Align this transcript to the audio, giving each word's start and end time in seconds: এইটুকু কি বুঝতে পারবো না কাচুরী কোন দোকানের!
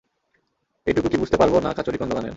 এইটুকু 0.87 1.07
কি 1.09 1.17
বুঝতে 1.17 1.37
পারবো 1.37 1.57
না 1.59 1.69
কাচুরী 1.77 1.97
কোন 1.97 2.07
দোকানের! 2.09 2.29